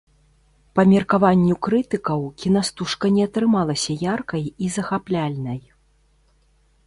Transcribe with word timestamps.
Па 0.77 0.81
меркаванню 0.93 1.55
крытыкаў, 1.67 2.21
кінастужка 2.43 3.05
не 3.19 3.23
атрымалася 3.29 3.91
яркай 4.15 4.43
і 4.49 4.65
захапляльнай. 4.77 5.59